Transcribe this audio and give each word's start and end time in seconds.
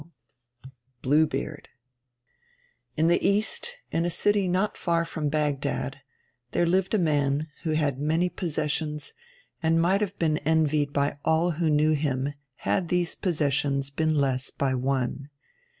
_BLUE 1.03 1.27
BEARD 1.27 1.69
In 2.97 3.05
the 3.07 3.23
East, 3.23 3.75
in 3.91 4.03
a 4.03 4.09
city 4.09 4.47
not 4.47 4.75
far 4.75 5.05
from 5.05 5.29
Baghdad, 5.29 5.97
there 6.53 6.65
lived 6.65 6.95
a 6.95 6.97
man 6.97 7.49
who 7.61 7.73
had 7.73 7.99
many 7.99 8.27
possessions 8.27 9.13
and 9.61 9.79
might 9.79 10.01
have 10.01 10.17
been 10.17 10.39
envied 10.39 10.91
by 10.91 11.19
all 11.23 11.51
who 11.51 11.69
knew 11.69 11.91
him 11.91 12.33
had 12.55 12.87
these 12.89 13.13
possessions 13.13 13.91
been 13.91 14.15
less 14.15 14.49
by 14.49 14.73
one. 14.73 15.29